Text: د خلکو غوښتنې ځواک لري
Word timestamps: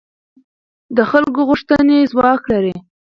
د 0.97 0.99
خلکو 1.11 1.39
غوښتنې 1.49 1.99
ځواک 2.11 2.41
لري 2.53 2.75